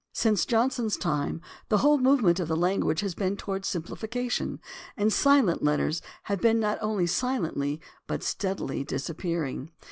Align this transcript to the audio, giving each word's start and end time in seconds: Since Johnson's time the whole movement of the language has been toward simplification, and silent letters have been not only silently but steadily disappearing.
Since 0.13 0.47
Johnson's 0.47 0.97
time 0.97 1.41
the 1.69 1.77
whole 1.77 1.99
movement 1.99 2.39
of 2.39 2.47
the 2.47 2.57
language 2.57 3.01
has 3.01 3.13
been 3.13 3.37
toward 3.37 3.65
simplification, 3.65 4.59
and 4.97 5.13
silent 5.13 5.61
letters 5.61 6.01
have 6.23 6.41
been 6.41 6.59
not 6.59 6.79
only 6.81 7.05
silently 7.05 7.79
but 8.07 8.23
steadily 8.23 8.83
disappearing. 8.83 9.69